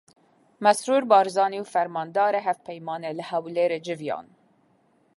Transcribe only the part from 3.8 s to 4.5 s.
civiyan.